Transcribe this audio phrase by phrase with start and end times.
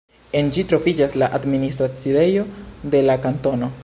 [0.37, 2.47] En ĝi troviĝas la administra sidejo
[2.97, 3.71] de la kantono.